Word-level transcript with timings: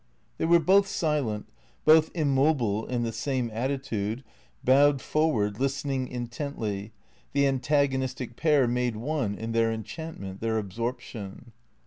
They 0.39 0.45
were 0.45 0.57
both 0.57 0.87
silent, 0.87 1.45
both 1.85 2.09
immobile 2.15 2.87
in 2.87 3.03
the 3.03 3.11
same 3.13 3.51
attitude, 3.53 4.23
bowed 4.63 4.99
forward, 4.99 5.59
listening 5.59 6.07
intently, 6.07 6.91
the 7.33 7.45
antagonistic 7.45 8.35
pair 8.35 8.67
made 8.67 8.95
one 8.95 9.35
in 9.35 9.51
their 9.51 9.71
enchantment, 9.71 10.41
their 10.41 10.57
absorption. 10.57 11.51